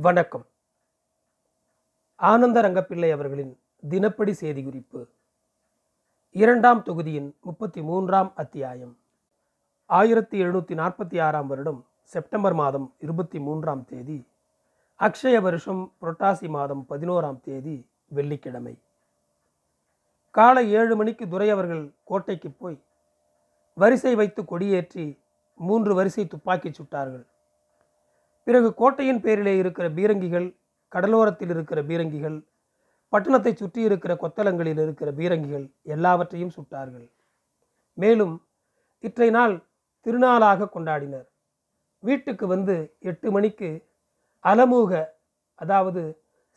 [0.00, 0.44] வணக்கம்.
[2.16, 3.58] ஆனந்த ரங்கப்பிள்ளை அவர்களின்
[3.88, 5.06] தினப்படி செய்தி குறிப்பு
[6.30, 8.98] இரண்டாம் தொகுதியின் முப்பத்தி மூன்றாம் அத்தியாயம்.
[9.86, 14.26] ஆயிரத்தி எழுநூற்றி நாற்பத்தி ஆறாம் வருடம் செப்டம்பர் மாதம் இருபத்தி மூன்றாம் தேதி
[15.00, 18.78] அக்ஷய வருஷம் புரட்டாசி மாதம் பதினோராம் தேதி வெள்ளிக்கிழமை.
[20.30, 22.78] காலை ஏழு மணிக்கு துரை அவர்கள் கோட்டைக்கு போய்
[23.74, 25.18] வரிசை வைத்து கொடியேற்றி
[25.54, 27.26] மூன்று வரிசை துப்பாக்கி சுட்டார்கள்.
[28.48, 30.46] பிறகு கோட்டையின் பேரிலே இருக்கிற பீரங்கிகள்
[30.94, 32.36] கடலோரத்தில் இருக்கிற பீரங்கிகள்
[33.12, 37.06] பட்டணத்தை சுற்றி இருக்கிற கொத்தலங்களில் இருக்கிற பீரங்கிகள் எல்லாவற்றையும் சுட்டார்கள்.
[37.98, 38.34] மேலும்
[39.06, 39.54] இற்றை நாள்
[40.06, 41.26] திருநாளாக கொண்டாடினர்.
[42.02, 42.76] வீட்டுக்கு வந்து
[43.10, 43.70] எட்டு மணிக்கு
[44.44, 44.90] அலமூக
[45.62, 46.02] அதாவது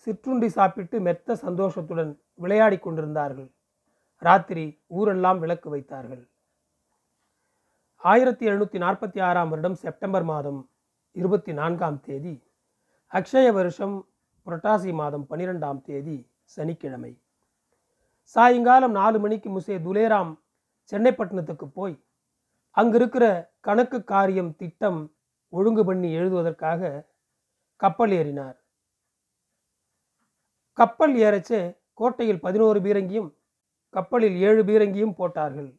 [0.08, 2.12] சிற்றுண்டி சாப்பிட்டு மெத்த சந்தோஷத்துடன்
[2.44, 3.49] விளையாடி கொண்டிருந்தார்கள்.
[4.27, 4.66] ராத்திரி
[4.99, 6.23] ஊரெல்லாம் விளக்கு வைத்தார்கள்.
[8.04, 10.62] ஆயிரத்தி எழுநூற்றி நாற்பத்தி ஆறாம் வருடம் செப்டம்பர் மாதம்
[11.16, 12.34] இருபத்தி நான்காம் தேதி
[13.12, 13.96] அக்ஷய வருஷம்
[14.48, 17.12] புரட்டாசி மாதம் பன்னிரெண்டாம் தேதி சனிக்கிழமை.
[18.35, 20.32] சாயங்காலம் நாலு மணிக்கு முசே துலேராம்
[20.91, 21.96] சென்னைப்பட்டினத்துக்கு போய்
[22.77, 23.26] அங்கிருக்கிற
[23.60, 25.02] கணக்கு காரியம் திட்டம்
[25.54, 26.91] ஒழுங்கு பண்ணி எழுதுவதற்காக
[27.82, 28.57] கப்பல் ஏறினார்.
[30.78, 31.62] கப்பல் ஏறச்சே
[31.94, 33.30] கோட்டையில் பதினோரு பீரங்கியும்
[33.94, 35.72] கப்பலில் ஏழு பீரங்கியும் போட்டார்கள்.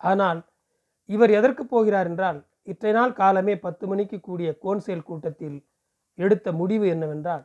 [0.00, 0.40] ஆனால்
[1.08, 5.58] இவர் எதற்கு போகிறார் என்றால் இற்றை நாள் காலமே பத்து மணிக்கு கூடிய கோன்சேல் கூட்டத்தில்
[6.14, 7.44] எடுத்த முடிவு என்னவென்றால்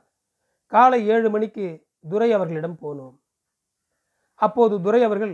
[0.68, 3.16] காலை ஏழு மணிக்கு துரை அவர்களிடம் போனோம்.
[4.36, 5.34] அப்போது துரை அவர்கள்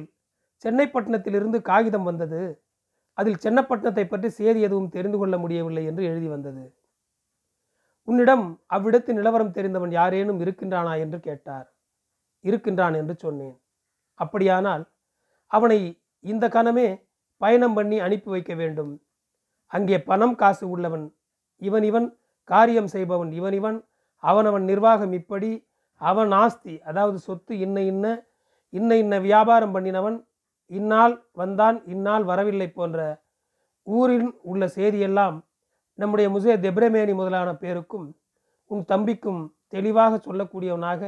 [0.65, 2.41] சென்னைப்பட்டினத்திலிருந்து காகிதம் வந்தது.
[3.13, 6.63] அதில் சென்னப்பட்டினத்தை பற்றி செய்தி எதுவும் தெரிந்து கொள்ள முடியவில்லை என்று எழுதி வந்தது.
[8.03, 10.99] உன்னிடம் அவ்விடத்து நிலவரம் தெரிந்தவன் யாரேனும் இருக்கின்றானா?
[10.99, 11.67] என்று கேட்டார்.
[12.45, 13.57] இருக்கின்றான் என்று சொன்னேன்.
[14.19, 14.83] அப்படியானால்
[15.51, 16.87] அவனை இந்த கணமே
[17.37, 18.93] பயணம் பண்ணி அனுப்பி வைக்க வேண்டும்.
[19.67, 21.05] அங்கே பணம் காசு உள்ளவன்.
[21.61, 22.07] இவன் இவன்
[22.49, 23.77] காரியம் செய்பவன் இவன் இவன்.
[24.23, 25.51] அவனவன் நிர்வாகம் இப்படி.
[26.01, 28.05] அவன் ஆஸ்தி அதாவது சொத்து இன்ன இன்ன.
[28.69, 30.17] இன்ன இன்ன வியாபாரம் பண்ணினவன்.
[30.71, 32.99] இந்நாள் வந்தான் இந்நாள் வரவில்லை போன்ற
[33.87, 35.37] ஊரில் உள்ள செய்தியெல்லாம்
[35.99, 38.07] நம்முடைய முசே தெப்ரமேனி முதலான பேருக்கும்
[38.71, 41.01] உன் தம்பிக்கும் தெளிவாக சொல்லக்கூடியவனாக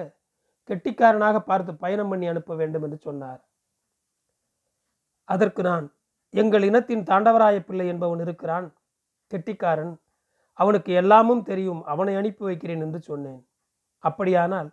[0.69, 3.41] கெட்டிக்காரனாக பார்த்து பயணம் பண்ணி அனுப்ப வேண்டும் என்று சொன்னார்.
[5.27, 5.85] அதற்கு நான்
[6.29, 8.73] எங்கள் இனத்தின் தாண்டவராய பிள்ளை என்பவன் இருக்கிறான்.
[9.27, 9.99] கெட்டிக்காரன்.
[10.53, 11.83] அவனுக்கு எல்லாமும் தெரியும்.
[11.83, 13.47] அவனை அனுப்பி வைக்கிறேன் என்று சொன்னேன்.
[13.99, 14.69] அப்படியானால்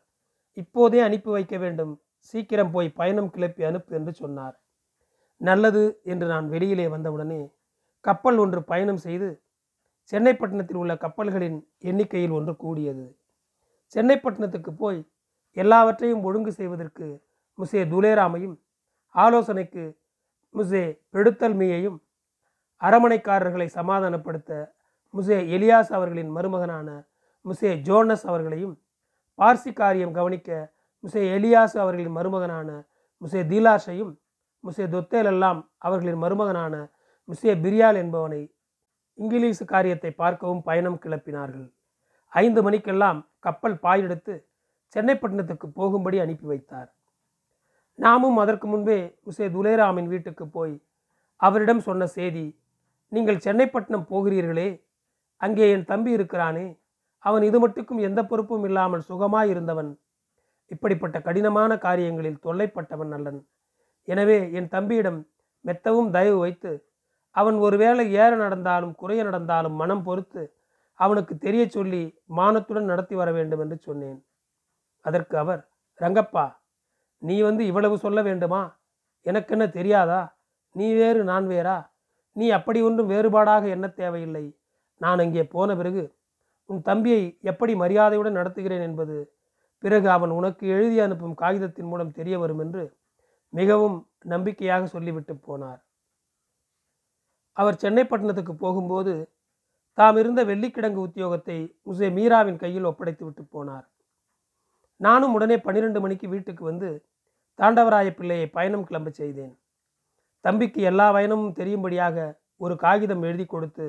[0.52, 2.00] இப்போதே அனுப்பி வைக்க வேண்டும்.
[2.18, 4.60] சீக்கிரம் போய் பயணம் கிளப்பி அனுப்பு என்று சொன்னார்.
[5.36, 7.52] நல்லது என்று நான் வெளியிலே வந்தவுடனே
[8.00, 9.42] கப்பல் ஒன்று பயணம் செய்து
[10.12, 13.18] சென்னைப்பட்டினத்தில் உள்ள கப்பல்களின் எண்ணிக்கையில் ஒன்று கூடியது.
[13.94, 15.10] சென்னைப்பட்டினத்துக்கு போய்
[15.52, 17.06] எல்லாவற்றையும் ஒழுங்கு செய்வதற்கு
[17.58, 18.56] முசே துலேராமையும்
[19.14, 19.84] ஆலோசனைக்கு
[20.56, 21.98] முசே பெடுத்தல்மியையும்
[22.82, 24.74] அரமனைக்காரர்களை சமாதானப்படுத்த
[25.14, 26.88] முசே எலியாஸ் அவர்களின் மருமகனான
[27.44, 28.80] முசே ஜோனஸ் அவர்களையும்
[29.38, 30.74] பார்சி காரியம் கவனிக்க
[31.04, 32.88] முசே எலியாஸ் அவர்களின் மருமகனான
[33.20, 34.12] முசே தீலாஷையும்
[34.64, 36.74] முசே தொத்தேல் எல்லாம் அவர்களின் மருமகனான
[37.28, 38.54] முசே பிரியால் என்பவனை
[39.14, 41.72] இங்கிலீஷ் காரியத்தை பார்க்கவும் பயணம் கிளப்பினார்கள்.
[42.28, 44.46] ஐந்து மணிக்கெல்லாம் கப்பல் பாயெடுத்து
[44.94, 46.95] சென்னைப்பட்டினத்துக்கு போகும்படி அனுப்பி வைத்தார்.
[48.06, 50.74] நாமும் அதற்கு முன்பே உசே துலேராமின் வீட்டுக்கு போய்
[51.40, 52.46] அவரிடம் சொன்ன செய்தி
[53.12, 54.68] நீங்கள் சென்னைப்பட்டினம் போகிறீர்களே
[55.40, 56.66] அங்கே என் தம்பி இருக்கிறானே
[57.24, 59.90] அவன் இது மட்டுக்கும் எந்த பொறுப்பும் இல்லாமல் சுகமாய் இருந்தவன்
[60.70, 63.40] இப்படிப்பட்ட கடினமான காரியங்களில் தொல்லைப்பட்டவன் நல்லன்
[64.08, 65.20] எனவே என் தம்பியிடம்
[65.64, 66.72] மெத்தவும் தயவு வைத்து
[67.36, 70.42] அவன் ஒருவேளை ஏற நடந்தாலும் குறைய நடந்தாலும் மனம் பொறுத்து
[71.00, 72.02] அவனுக்கு தெரிய சொல்லி
[72.36, 74.20] மானத்துடன் நடத்தி வர வேண்டும் என்று சொன்னேன்.
[75.04, 75.62] அதற்கு அவர்
[76.00, 76.46] ரங்கப்பா
[77.18, 78.62] நீ வந்து இவ்வளவு சொல்ல வேண்டுமா?
[79.22, 80.20] எனக்கென்ன தெரியாதா?
[80.72, 81.76] நீ வேறு நான் வேறா?
[82.32, 84.58] நீ அப்படி ஒன்றும் வேறுபாடாக என்ன தேவையில்லை.
[85.00, 86.14] நான் அங்கே போன பிறகு
[86.66, 89.16] உன் தம்பியை எப்படி மரியாதையுடன் நடத்துகிறேன் என்பது
[89.78, 92.96] பிறகு அவன் உனக்கு எழுதி அனுப்பும் காகிதத்தின் மூலம் தெரிய வரும் என்று
[93.52, 95.80] மிகவும் நம்பிக்கையாக சொல்லிவிட்டு போனார்.
[97.52, 99.32] அவர் சென்னைப்பட்டினத்துக்கு போகும்போது
[99.94, 103.86] தாம் இருந்த வெள்ளிக்கிழங்கு உத்தியோகத்தை முசே மீராவின் கையில் ஒப்படைத்து விட்டு போனார்.
[104.96, 107.06] நானும் உடனே பன்னிரெண்டு மணிக்கு வீட்டுக்கு வந்து
[107.58, 109.58] தாண்டவராய பிள்ளையை பயணம் கிளம்ப செய்தேன்.
[110.40, 113.86] தம்பிக்கு எல்லா பயணமும் தெரியும்படியாக ஒரு காகிதம் எழுதி கொடுத்து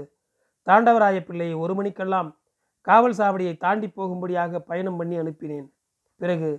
[0.65, 2.29] தாண்டவராய பிள்ளையை ஒரு மணிக்கெல்லாம்
[2.81, 5.67] காவல் சாவடியை தாண்டி போகும்படியாக பயணம் பண்ணி அனுப்பினேன்.
[6.15, 6.49] பிறகு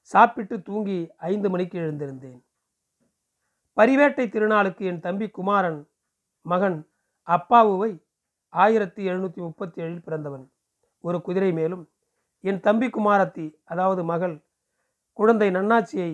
[0.00, 2.40] சாப்பிட்டு தூங்கி ஐந்து மணிக்கு எழுந்திருந்தேன்.
[3.76, 5.88] பரிவேட்டை திருநாளுக்கு என் தம்பி குமாரன்
[6.40, 6.78] மகன்
[7.22, 7.90] அப்பாவுவை
[8.48, 10.44] ஆயிரத்தி எழுநூற்றி முப்பத்தி ஏழில் பிறந்தவன்.
[11.00, 11.84] ஒரு குதிரை மேலும்
[12.44, 14.34] என் தம்பி குமாரத்தி அதாவது மகள்
[15.12, 16.10] குழந்தை நன்னாச்சியை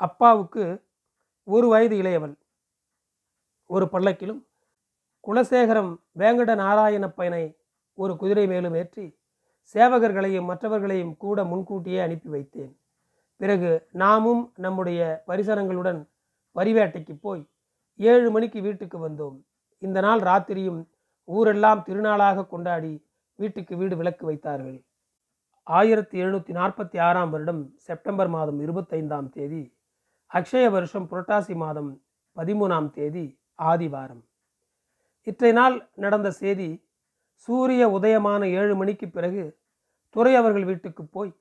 [0.00, 0.64] அப்பாவுக்கு
[1.44, 2.34] ஒரு வயது இளையவள்.
[3.66, 4.40] ஒரு பல்லக்கிலும்
[5.24, 7.44] குலசேகரம் வேங்கட நாராயண பயனை
[7.98, 9.06] ஒரு குதிரை மேலும் ஏற்றி
[9.74, 12.72] சேவகர்களையும் மற்றவர்களையும் கூட முன்கூட்டியே அனுப்பி வைத்தேன்.
[13.36, 16.00] பிறகு நாமும் நம்முடைய பரிசரங்களுடன்
[16.56, 17.44] பரிவேட்டைக்கு போய்
[17.96, 19.36] ஏழு மணிக்கு வீட்டுக்கு வந்தோம்.
[19.78, 20.80] இந்த நாள் ராத்திரியும்
[21.24, 22.94] ஊரெல்லாம் திருநாளாக கொண்டாடி
[23.34, 24.78] வீட்டுக்கு வீடு விளக்கு வைத்தார்கள்.
[25.66, 29.60] ஆயிரத்தி எழுநூற்றி நாற்பத்தி ஆறாம் வருடம் செப்டம்பர் மாதம் இருபத்தைந்தாம் தேதி
[30.30, 31.88] அக்ஷய வருஷம் புரட்டாசி மாதம்
[32.36, 33.24] பதிமூணாம் தேதி
[33.70, 34.22] ஆதிவாரம்.
[35.26, 36.68] இற்றை நாள் நடந்த செய்தி
[37.44, 39.44] சூரிய உதயமான ஏழு மணிக்கு பிறகு
[40.16, 41.32] துறை அவர்கள் வீட்டுக்கு போய்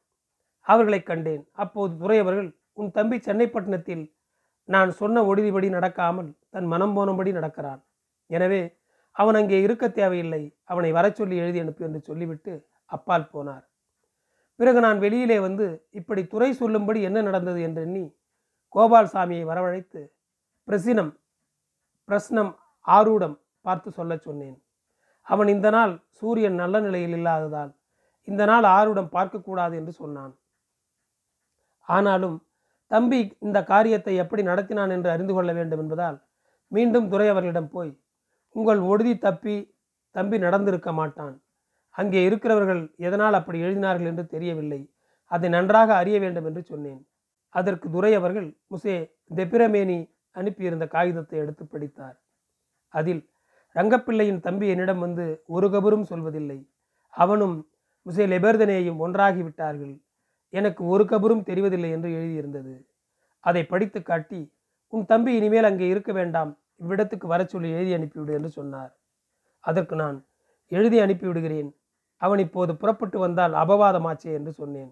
[0.67, 1.43] அவர்களை கண்டேன்.
[1.63, 2.49] அப்போது துறை அவர்கள்
[2.79, 4.05] உன் தம்பி சென்னைப்பட்டினத்தில்
[4.69, 7.81] நான் சொன்ன ஒடிதிபடி நடக்காமல் தன் மனம் போனபடி நடக்கிறான்.
[8.29, 8.61] எனவே
[9.15, 10.43] அவன் அங்கே இருக்க தேவையில்லை.
[10.71, 12.53] அவனை வரச் சொல்லி எழுதி அனுப்பு என்று சொல்லிவிட்டு
[12.85, 13.65] அப்பால் போனார்.
[14.63, 15.65] பிறகு நான் வெளியிலே வந்து
[15.99, 18.03] இப்படி துறை சொல்லும்படி என்ன நடந்தது என்று எண்ணி
[18.75, 20.01] கோபால்சாமியை வரவழைத்து
[20.67, 21.09] பிரசினம்
[22.09, 22.51] பிரஸ்னம்
[22.85, 24.55] ஆரூடம் பார்த்து சொல்லச் சொன்னேன்.
[25.27, 27.71] அவன் இந்த நாள் சூரியன் நல்ல நிலையில் இல்லாததால்
[28.27, 30.33] இந்த நாள் ஆரூடம் பார்க்கக்கூடாது என்று சொன்னான்.
[31.87, 32.37] ஆனாலும்
[32.91, 36.17] தம்பி இந்த காரியத்தை எப்படி நடத்தினான் என்று அறிந்து கொள்ள வேண்டும் என்பதால்
[36.71, 37.91] மீண்டும் துறை அவர்களிடம் போய்
[38.55, 39.57] உங்கள் ஒடுதி தப்பி
[40.15, 41.35] தம்பி நடந்திருக்க மாட்டான்.
[41.97, 44.81] அங்கே இருக்கிறவர்கள் எதனால் அப்படி எழுதினார்கள் என்று தெரியவில்லை.
[45.31, 47.01] அதை நன்றாக அறிய வேண்டும் என்று சொன்னேன்.
[47.49, 48.95] அதற்கு துரை அவர்கள் முசே
[49.35, 49.97] தெப்பிரமேனி
[50.31, 52.17] அனுப்பியிருந்த காகிதத்தை எடுத்து படித்தார்.
[52.93, 53.21] அதில்
[53.75, 56.59] ரங்கப்பிள்ளையின் தம்பி என்னிடம் வந்து ஒரு கபரும் சொல்வதில்லை.
[57.13, 57.55] அவனும்
[58.05, 59.93] முசே லெபர்தனேயும் ஒன்றாகிவிட்டார்கள்
[60.49, 62.73] எனக்கு ஒரு கபரும் தெரிவதில்லை என்று எழுதியிருந்தது.
[63.39, 64.41] அதை படித்து காட்டி
[64.93, 66.51] உன் தம்பி இனிமேல் அங்கே இருக்க வேண்டாம்.
[66.81, 68.91] இவ்விடத்துக்கு வரச் சொல்லி எழுதி அனுப்பிவிடு என்று சொன்னார்.
[69.59, 70.17] அதற்கு நான்
[70.71, 71.69] எழுதி அனுப்பிவிடுகிறேன்.
[72.21, 74.91] அவன் இப்போது புறப்பட்டு வந்தால் அபவாதமாச்சே என்று சொன்னேன்.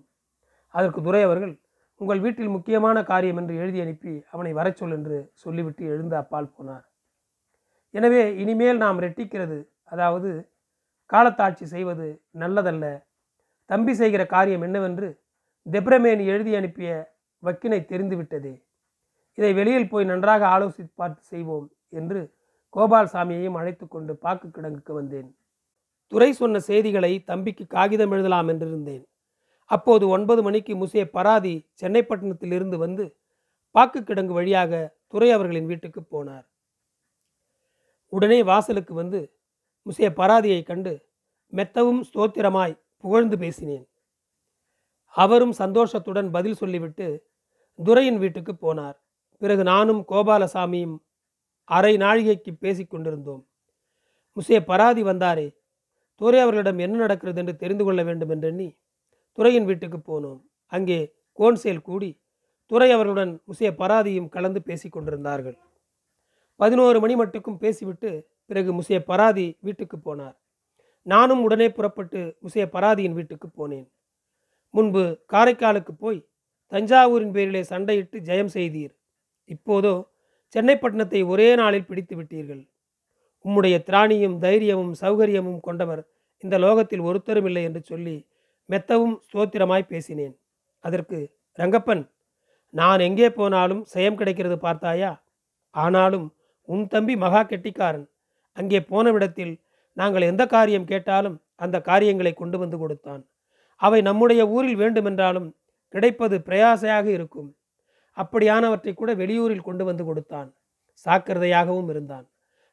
[0.73, 1.53] அதற்கு துரை அவர்கள்
[2.01, 6.85] உங்கள் வீட்டில் முக்கியமான காரியம் என்று எழுதி அனுப்பி அவனை வரச் சொல் என்று சொல்லிவிட்டு எழுந்து அப்பால் போனார்.
[7.93, 9.57] எனவே இனிமேல் நாம் ரெட்டிக்கிறது
[9.93, 10.29] அதாவது
[11.09, 12.07] காலத்தாட்சி செய்வது
[12.43, 12.85] நல்லதல்ல.
[13.69, 15.09] தம்பி செய்கிற காரியம் என்னவென்று
[15.65, 16.89] தெப்ரமேன் எழுதி அனுப்பிய
[17.43, 18.53] வக்கினை தெரிந்துவிட்டதே
[19.37, 21.67] இதை வெளியில் போய் நன்றாக ஆலோசித்து பார்த்து செய்வோம்
[21.99, 22.21] என்று
[22.75, 25.29] கோபால்சாமியையும் அழைத்து கொண்டு பாக்கு கிடங்குக்கு வந்தேன்.
[26.11, 29.03] துரை சொன்ன செய்திகளை தம்பிக்கு காகிதம் எழுதலாம் என்றிருந்தேன்.
[29.65, 33.17] அப்போது ஒன்பது மணிக்கு முசே பராதி சென்னைப்பட்டினத்திலிருந்து வந்து
[33.75, 36.45] பாக்கு கிடங்கு வழியாக துரை அவர்களின் வீட்டுக்கு போனார்.
[38.07, 39.21] உடனே வாசலுக்கு வந்து
[39.85, 40.93] முசே பராதியை கண்டு
[41.53, 43.85] மெத்தவும் ஸ்தோத்திரமாய் புகழ்ந்து பேசினேன்.
[45.15, 47.07] அவரும் சந்தோஷத்துடன் பதில் சொல்லிவிட்டு
[47.79, 48.97] துரையின் வீட்டுக்கு போனார்.
[49.37, 50.97] பிறகு நானும் கோபாலசாமியும்
[51.63, 53.41] அரை நாழிகைக்கு பேசிக்கொண்டிருந்தோம்
[54.37, 55.47] முசே பராதி வந்தாரே
[56.21, 58.67] துரை அவர்களிடம் என்ன நடக்கிறது என்று தெரிந்து கொள்ள வேண்டும் என்றெண்ணி
[59.37, 60.39] துறையின் வீட்டுக்கு போனோம்.
[60.67, 60.99] அங்கே
[61.39, 62.09] கோன்சேல் கூடி
[62.65, 65.57] துறை அவர்களுடன் முசே பராதியும் கலந்து பேசிக் கொண்டிருந்தார்கள்.
[66.55, 68.09] பதினோரு மணி மட்டுக்கும் பேசிவிட்டு
[68.45, 70.35] பிறகு முசிய பராதி வீட்டுக்கு போனார்.
[71.01, 73.87] நானும் உடனே புறப்பட்டு முசிய பராதியின் வீட்டுக்கு போனேன்.
[74.69, 75.03] முன்பு
[75.33, 76.19] காரைக்காலுக்கு போய்
[76.71, 78.93] தஞ்சாவூரின் பேரிலே சண்டையிட்டு ஜெயம் செய்தீர்.
[79.45, 79.93] இப்போதோ
[80.55, 82.61] சென்னைப்பட்டினத்தை ஒரே நாளில் பிடித்து விட்டீர்கள்.
[83.45, 86.01] உம்முடைய திராணியும் தைரியமும் சௌகரியமும் கொண்டவர்.
[86.43, 88.15] இந்த லோகத்தில் ஒருத்தரும் இல்லை என்று சொல்லி
[88.69, 90.35] மெத்தவும் ஸ்தோத்திரமாய் பேசினேன்.
[90.85, 91.17] அதற்கு
[91.59, 92.03] ரங்கப்பன்
[92.79, 95.11] நான் எங்கே போனாலும் செயம் கிடைக்கிறது பார்த்தாயா?
[95.75, 96.27] ஆனாலும்
[96.65, 98.07] உன் தம்பி மகா கெட்டிக்காரன்.
[98.57, 99.53] அங்கே போன விடத்தில்
[99.97, 103.21] நாங்கள் எந்த காரியம் கேட்டாலும் அந்த காரியங்களை கொண்டு வந்து கொடுத்தான்.
[103.81, 105.55] அவை நம்முடைய ஊரில் வேண்டுமென்றாலும்
[105.93, 107.49] கிடைப்பது பிரயாசையாக இருக்கும்.
[108.17, 110.49] அப்படியானவற்றை கூட வெளியூரில் கொண்டு வந்து கொடுத்தான்.
[111.05, 112.25] சாக்கிரதையாகவும் இருந்தான்.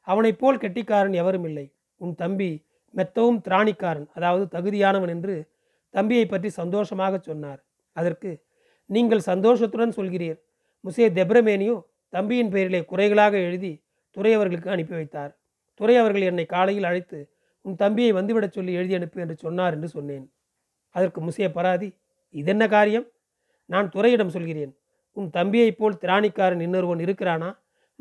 [0.08, 1.66] அவனைப் போல் கெட்டிக்காரன் எவரும் இல்லை.
[2.00, 2.50] உன் தம்பி
[2.94, 5.34] மெத்தவும் திராணிக்காரன் அதாவது தகுதியானவன் என்று
[5.94, 7.60] தம்பியை பற்றி சந்தோஷமாக சொன்னார்.
[7.96, 8.30] அதற்கு
[8.90, 10.38] நீங்கள் சந்தோஷத்துடன் சொல்கிறீர்.
[10.84, 11.76] முசே தெப்ரமேனியோ
[12.12, 13.72] தம்பியின் பெயரிலே குறைகளாக எழுதி
[14.16, 15.32] துறை அவர்களுக்கு அனுப்பி வைத்தார்.
[15.80, 17.18] துறை அவர்கள் என்னை காலையில் அழைத்து
[17.64, 20.26] உன் தம்பியை வந்துவிடச் சொல்லி எழுதி அனுப்பு என்று சொன்னார் என்று சொன்னேன்.
[20.94, 21.88] அதற்கு முசே பராதி
[22.34, 23.06] இதென்ன காரியம்?
[23.70, 24.72] நான் துறையிடம் சொல்கிறேன்.
[25.16, 27.50] உன் தம்பியைப் போல் திராணிக்காரன் இன்னொருவன் இருக்கிறானா?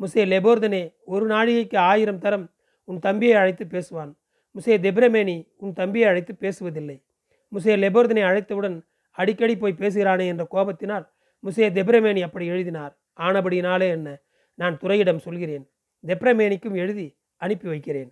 [0.00, 2.46] முசே லெபோர்தனே ஒரு நாழிகைக்கு ஆயிரம் தரம்
[2.84, 4.12] உன் தம்பியை அழைத்து பேசுவான்.
[4.54, 6.96] முசே தெப்ரமேனி உன் தம்பியை அழைத்து பேசுவதில்லை.
[7.52, 8.76] முசே லெபோர்தனை அழைத்தவுடன்
[9.10, 11.06] அடிக்கடி போய் பேசுகிறானே என்ற கோபத்தினால்
[11.44, 12.98] முசே தெப்ரமேனி அப்படி எழுதினார்.
[13.18, 14.08] ஆனபடினாலே என்ன?
[14.54, 15.64] நான் துறையிடம் சொல்கிறேன்.
[16.06, 18.10] தெப்ரமேனிக்கும் எழுதி அனுப்பி வைக்கிறேன்.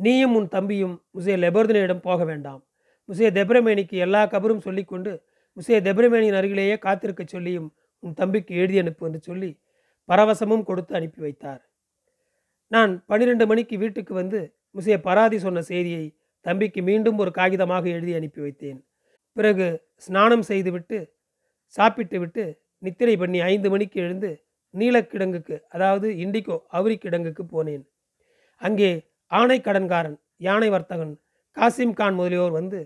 [0.00, 2.60] நீயும் உன் தம்பியும் முசே லெபோர்தனிடம் போக வேண்டாம்.
[3.08, 5.12] முசே தெப்ரமேனிக்கு எல்லா கபரும் சொல்லிக்கொண்டு
[5.56, 7.68] முசே தெப்ரமேனியின் அருகிலேயே காத்திருக்க சொல்லியும்
[7.98, 9.50] உன் தம்பிக்கு எழுதி அனுப்பு என்று சொல்லி
[10.08, 11.62] பரவசமும் கொடுத்து அனுப்பி வைத்தார்.
[12.72, 14.40] நான் பன்னிரெண்டு மணிக்கு வீட்டுக்கு வந்து
[14.76, 16.04] முசே பராதி சொன்ன செய்தியை
[16.46, 18.78] தம்பிக்கு மீண்டும் ஒரு காகிதமாக எழுதி அனுப்பி வைத்தேன்.
[19.36, 20.98] பிறகு ஸ்நானம் செய்துவிட்டு
[21.74, 22.44] சாப்பிட்டு விட்டு
[22.78, 24.30] நித்திரை பண்ணி ஐந்து மணிக்கு எழுந்து
[24.74, 27.84] நீலக்கிடங்குக்கு அதாவது இண்டிகோ அவுரி கிடங்குக்கு போனேன்.
[28.62, 28.90] அங்கே
[29.32, 31.14] ஆணை கடன்காரன் யானை வர்த்தகன்
[31.56, 32.80] காசிம் கான் முதலியோர் வந்து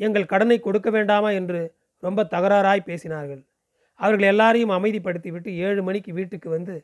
[0.00, 1.30] எங்கள் கடனை கொடுக்க வேண்டாமா?
[1.30, 1.60] என்று
[2.02, 3.42] ரொம்ப தகராறாய் பேசினார்கள்.
[4.00, 6.74] அவர்கள் எல்லாரையும் அமைதிப்படுத்திவிட்டு ஏழு மணிக்கு வீட்டுக்கு வந்து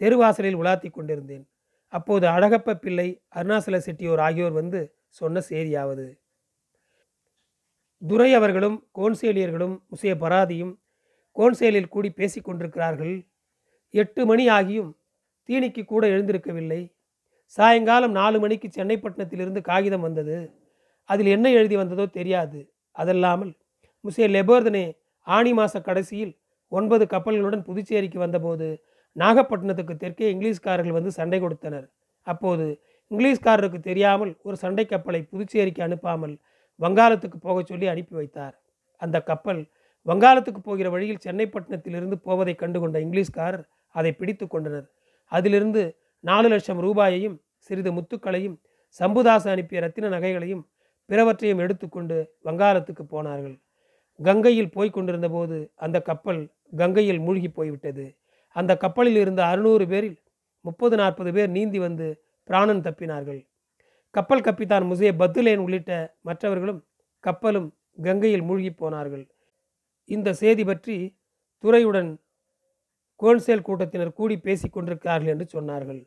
[0.00, 1.44] தெருவாசலில் உலாத்தி கொண்டிருந்தேன்.
[1.92, 6.06] அப்போது அழகப்ப பிள்ளை அருணாசல செட்டியோர் ஆகியோர் வந்து சொன்ன செய்தியாவது.
[8.02, 10.72] துரை அவர்களும் கோன்சேலியர்களும் முசைய பராதியும்
[11.36, 13.14] கோன்சேலில் கூடி பேசிக் கொண்டிருக்கிறார்கள்.
[13.94, 14.90] எட்டு மணி ஆகியும்
[15.48, 16.80] தீனிக்கு கூட எழுந்திருக்கவில்லை.
[17.58, 20.36] சாயங்காலம் நாலு மணிக்கு சென்னைப்பட்டினத்திலிருந்து காகிதம் வந்தது.
[21.10, 22.60] அதில் என்ன எழுதி வந்ததோ தெரியாது.
[22.96, 23.52] அதல்லாமல்
[24.04, 24.84] முசே லெபோர்தனே
[25.26, 26.32] ஆணி மாத கடைசியில்
[26.68, 28.66] ஒன்பது கப்பல்களுடன் புதுச்சேரிக்கு வந்தபோது
[29.16, 31.86] நாகப்பட்டினத்துக்கு தெற்கே இங்கிலீஷ்காரர்கள் வந்து சண்டை கொடுத்தனர்.
[32.22, 32.80] அப்போது
[33.10, 36.34] இங்கிலீஷ்காரருக்கு தெரியாமல் ஒரு சண்டை கப்பலை புதுச்சேரிக்கு அனுப்பாமல்
[36.80, 38.54] வங்காளத்துக்கு போகச் சொல்லி அனுப்பி வைத்தார்.
[38.96, 39.70] அந்த கப்பல்
[40.06, 44.86] வங்காளத்துக்கு போகிற வழியில் சென்னைப்பட்டினத்திலிருந்து போவதை கண்டுகொண்ட இங்கிலீஷ்காரர் அதை பிடித்து கொண்டனர்.
[45.32, 45.82] அதிலிருந்து
[46.20, 48.56] நாலு லட்சம் ரூபாயையும் சிறிது முத்துக்களையும்
[49.00, 50.64] சம்புதாசன் அனுப்பிய ரத்தின நகைகளையும்
[51.10, 53.56] பிறவற்றையும் எடுத்துக்கொண்டு வங்காளத்துக்கு போனார்கள்.
[54.20, 56.42] கங்கையில் போய் கொண்டிருந்த போது அந்த கப்பல்
[56.76, 58.06] கங்கையில் மூழ்கி போய்விட்டது.
[58.56, 60.18] அந்த கப்பலில் இருந்த அறுநூறு பேரில்
[60.64, 62.06] முப்பது நாற்பது பேர் நீந்தி வந்து
[62.48, 63.40] பிராணன் தப்பினார்கள்.
[64.10, 66.80] கப்பல் கப்பித்தான் முசே பத்துலேன் உள்ளிட்ட மற்றவர்களும்
[67.24, 67.68] கப்பலும்
[68.02, 69.24] கங்கையில் மூழ்கி போனார்கள்.
[70.08, 70.96] இந்த செய்தி பற்றி
[71.64, 72.10] துறையுடன்
[73.22, 76.00] கோன்சேல் கூட்டத்தினர் கூடி பேசிக்கொண்டிருக்கிறார்கள் என்று சொன்னார்கள்.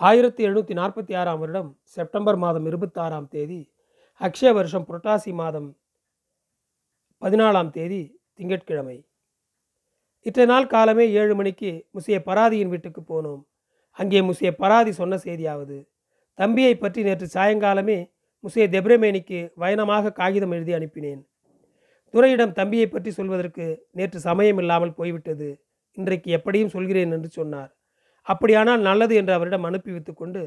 [0.00, 3.60] ஆயிரத்தி எழுநூற்றி நாற்பத்தி ஆறாம் வருடம் செப்டம்பர் மாதம் இருபத்தாறாம் தேதி
[4.20, 5.66] அக்ஷய வருஷம் புரட்டாசி மாதம்
[7.22, 7.98] பதினாலாம் தேதி
[8.36, 8.94] திங்கட்கிழமை.
[10.26, 13.42] இற்றைய நாள் காலமே ஏழு மணிக்கு முசிய பராதியின் வீட்டுக்கு போனோம்.
[13.98, 15.76] அங்கே முசிய பராதி சொன்ன செய்தியாவது
[16.38, 17.98] தம்பியை பற்றி நேற்று சாயங்காலமே
[18.44, 21.20] முசிய தெப்ரமேனிக்கு வயனமாக காகிதம் எழுதி அனுப்பினேன்.
[22.14, 23.66] துறையிடம் தம்பியை பற்றி சொல்வதற்கு
[23.98, 25.48] நேற்று சமயம் இல்லாமல் போய்விட்டது.
[25.96, 27.70] இன்றைக்கு எப்படியும் சொல்கிறேன் என்று சொன்னார்.
[28.26, 30.44] அப்படியானால் நல்லது என்று அவரிடம் அனுப்பி வைத்து கொண்டு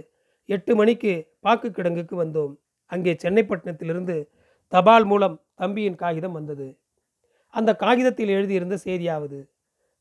[0.50, 1.14] எட்டு மணிக்கு
[1.46, 2.54] பாக்கு கிடங்குக்கு வந்தோம்.
[2.92, 4.16] அங்கே சென்னைப்பட்டினத்திலிருந்து
[4.74, 6.68] தபால் மூலம் தம்பியின் காகிதம் வந்தது.
[7.54, 9.40] அந்த காகிதத்தில் எழுதியிருந்த செய்தியாவது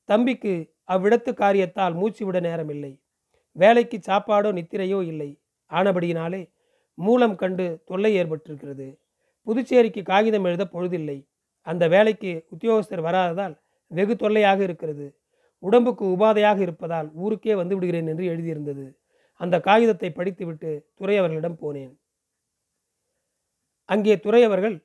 [0.09, 0.53] தம்பிக்கு
[0.89, 2.93] அவ்விடத்து காரியத்தால் மூச்சு விட நேரமில்லை.
[3.57, 5.31] வேலைக்கு சாப்பாடோ நித்திரையோ இல்லை.
[5.71, 6.43] ஆனபடியினாலே
[6.99, 8.87] மூலம் கண்டு தொல்லை ஏற்பட்டிருக்கிறது.
[9.47, 11.19] புதுச்சேரிக்கு காகிதம் எழுத பொழுதில்லை.
[11.67, 13.55] அந்த வேலைக்கு உத்தியோகஸ்தர் வராததால்
[13.91, 15.07] வெகு தொல்லையாக இருக்கிறது.
[15.63, 18.87] உடம்புக்கு உபாதையாக இருப்பதால் ஊருக்கே வந்து விடுகிறேன் என்று எழுதியிருந்தது.
[19.41, 21.93] அந்த காகிதத்தை படித்துவிட்டு துறையவர்களிடம் போனேன்.
[23.89, 24.77] அங்கே துறையவர்கள்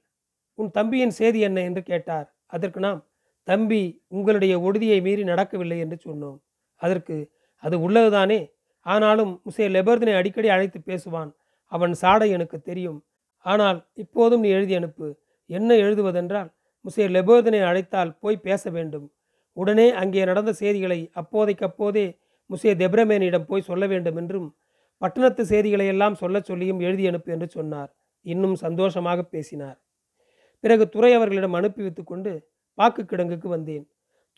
[0.59, 1.59] உன் தம்பியின் செய்தி என்ன?
[1.61, 2.27] என்று கேட்டார்.
[2.45, 2.99] அதற்கு நாம்
[3.47, 6.37] தம்பி உங்களுடைய ஒடுதியை மீறி நடக்கவில்லை என்று சொன்னோம்.
[6.81, 7.15] அதற்கு
[7.63, 8.39] அது உள்ளதுதானே?
[8.85, 11.31] ஆனாலும் முசே லெபர்தனை அடிக்கடி அழைத்து பேசுவான்.
[11.71, 12.99] அவன் சாடை எனக்கு தெரியும்.
[13.45, 15.07] ஆனால் இப்போதும் நீ எழுதி அனுப்பு.
[15.49, 16.49] என்ன எழுதுவதென்றால்
[16.85, 19.07] முசே லெபர்தனை அழைத்தால் போய் பேச வேண்டும்.
[19.57, 22.05] உடனே அங்கே நடந்த செய்திகளை அப்போதைக்கப்போதே
[22.49, 24.47] முசே தெப்ரமேனிடம் போய் சொல்ல வேண்டும் என்றும்
[25.01, 27.91] பட்டணத்து செய்திகளை எல்லாம் சொல்லச் சொல்லியும் எழுதி அனுப்பு என்று சொன்னார்.
[28.31, 29.77] இன்னும் சந்தோஷமாக பேசினார்.
[30.63, 32.31] பிறகு துறை அவர்களிடம் அனுப்பி வைத்து கொண்டு
[32.77, 33.85] பாக்கு கிடங்குக்கு வந்தேன்.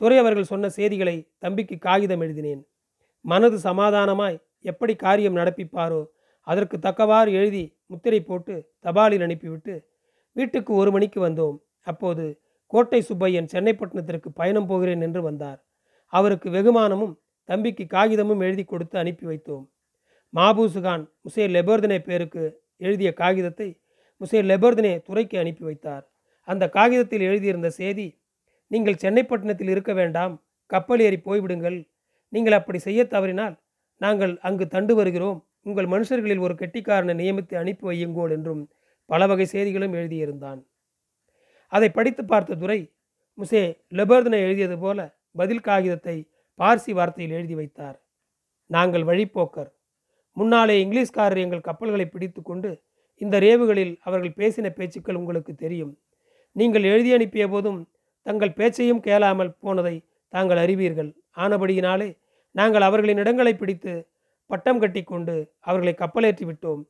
[0.02, 2.62] துறை அவர்கள் சொன்ன செய்திகளை தம்பிக்கு காகிதம் எழுதினேன்.
[3.26, 6.02] மனது சமாதானமாய் எப்படி காரியம் நடப்பிப்பாரோ
[6.48, 9.76] அதற்கு தக்கவாறு எழுதி முத்திரை போட்டு தபாலில் அனுப்பிவிட்டு
[10.36, 11.56] வீட்டுக்கு ஒரு மணிக்கு வந்தோம்.
[11.88, 12.26] அப்போது
[12.74, 15.60] கோட்டை சுப்பையன் சென்னைப்பட்டினத்திற்கு பயணம் போகிறேன் என்று வந்தார்.
[16.14, 17.16] அவருக்கு வெகுமானமும்
[17.50, 19.66] தம்பிக்கு காகிதமும் எழுதி கொடுத்து அனுப்பி வைத்தோம்.
[20.34, 22.44] மாபூசுகான் முசே லெபோர்தனே பேருக்கு
[22.82, 23.70] எழுதிய காகிதத்தை
[24.22, 26.04] முசே லெபர்தினே துறைக்கு அனுப்பி வைத்தார்.
[26.48, 28.08] அந்த காகிதத்தில் எழுதியிருந்த செய்தி
[28.72, 30.34] நீங்கள் சென்னைப்பட்டினத்தில் இருக்க வேண்டாம்
[30.72, 31.78] கப்பல் ஏறி போய்விடுங்கள்.
[32.34, 33.56] நீங்கள் அப்படி செய்ய தவறினால்
[34.02, 35.40] நாங்கள் அங்கு தண்டு வருகிறோம்.
[35.62, 38.64] உங்கள் மனுஷர்களில் ஒரு கெட்டிக்காரனை நியமித்து அனுப்பி வையுங்கோள் என்றும்
[39.10, 40.60] பல வகை செய்திகளும் எழுதியிருந்தான்.
[41.72, 42.80] அதை படித்து பார்த்த துரை
[43.38, 45.00] முசே லெபர்தனை எழுதியது போல
[45.32, 46.18] பதில் காகிதத்தை
[46.60, 47.98] பார்சி வார்த்தையில் எழுதி வைத்தார்.
[48.70, 49.72] நாங்கள் வழிப்போக்கர்
[50.38, 52.84] முன்னாலே இங்கிலீஷ்காரர் எங்கள் கப்பல்களை பிடித்து கொண்டு
[53.22, 55.98] இந்த ரேவுகளில் அவர்கள் பேசின பேச்சுக்கள் உங்களுக்கு தெரியும்.
[56.52, 57.88] நீங்கள் எழுதி அனுப்பிய போதும்
[58.22, 59.96] தங்கள் பேச்சையும் கேளாமல் போனதை
[60.30, 61.12] தாங்கள் அறிவீர்கள்.
[61.38, 62.10] ஆனபடியினாலே
[62.52, 63.94] நாங்கள் அவர்களின் இடங்களை பிடித்து
[64.46, 66.82] பட்டம் கட்டி கொண்டு அவர்களை கப்பலேற்றி விட்டோம்.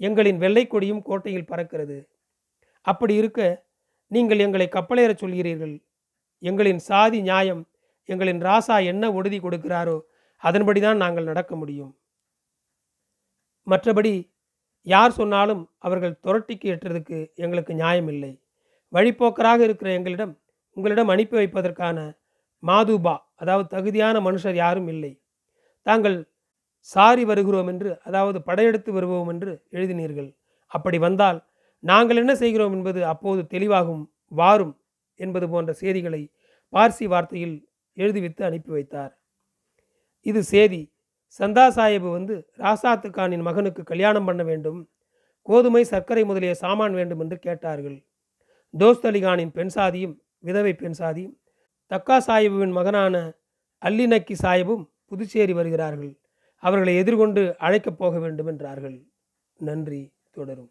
[0.00, 1.98] எங்களின் வெள்ளை கொடியும் கோட்டையில் பறக்கிறது.
[2.80, 3.66] அப்படி இருக்க
[4.06, 5.74] நீங்கள் எங்களை கப்பலேறச் சொல்கிறீர்கள்.
[6.42, 7.62] எங்களின் சாதி நியாயம்
[8.08, 9.96] எங்களின் ராசா என்ன உறுதி கொடுக்கிறாரோ
[10.42, 11.90] அதன்படிதான் நாங்கள் நடக்க முடியும்.
[13.68, 14.12] மற்றபடி
[14.86, 18.32] யார் சொன்னாலும் அவர்கள் துரட்டிக்கு எட்டுறதுக்கு எங்களுக்கு நியாயம் இல்லை
[18.92, 20.34] வழிப்போக்கராக இருக்கிற எங்களிடம்
[20.76, 21.98] உங்களிடம் அனுப்பி வைப்பதற்கான
[22.62, 25.12] மாதுபா அதாவது தகுதியான மனுஷர் யாரும் இல்லை.
[25.86, 26.16] தாங்கள்
[26.88, 30.30] சாரி வருகிறோம் என்று அதாவது படையெடுத்து வருவோம் என்று எழுதினீர்கள்.
[30.72, 31.38] அப்படி வந்தால்
[31.82, 34.04] நாங்கள் என்ன செய்கிறோம் என்பது அப்போது தெளிவாகும்
[34.40, 34.74] வாரும்
[35.20, 36.22] என்பது போன்ற செய்திகளை
[36.72, 37.56] பார்சி வார்த்தையில்
[37.96, 39.12] எழுதிவித்து அனுப்பி வைத்தார்.
[40.26, 40.82] இது சேதி
[41.28, 44.88] சந்தா சாஹிபு வந்து ராசாத்து கானின் மகனுக்கு கல்யாணம் பண்ண வேண்டும்
[45.42, 47.98] கோதுமை சர்க்கரை முதலிய சாமான் வேண்டும் என்று கேட்டார்கள்.
[48.78, 51.36] தோஸ்த் அலிகானின் பெண் சாதியும் விதவை பெண் சாதியும்
[51.90, 53.32] தக்கா சாஹிபுவின் மகனான
[53.82, 56.18] அல்லி நக்கி சாஹிபும் புதுச்சேரி வருகிறார்கள்.
[56.62, 59.06] அவர்களை எதிர்கொண்டு அழைக்கப் போக வேண்டும் என்றார்கள்.
[59.60, 60.70] நன்றி தொடரும்.